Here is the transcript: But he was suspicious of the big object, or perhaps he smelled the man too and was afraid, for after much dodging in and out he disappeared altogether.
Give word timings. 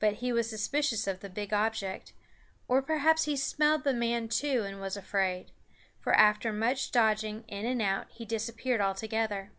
But 0.00 0.14
he 0.14 0.32
was 0.32 0.50
suspicious 0.50 1.06
of 1.06 1.20
the 1.20 1.28
big 1.28 1.52
object, 1.52 2.12
or 2.66 2.82
perhaps 2.82 3.26
he 3.26 3.36
smelled 3.36 3.84
the 3.84 3.92
man 3.92 4.28
too 4.28 4.64
and 4.64 4.80
was 4.80 4.96
afraid, 4.96 5.52
for 6.00 6.12
after 6.12 6.52
much 6.52 6.90
dodging 6.90 7.44
in 7.46 7.66
and 7.66 7.80
out 7.80 8.08
he 8.10 8.24
disappeared 8.24 8.80
altogether. 8.80 9.52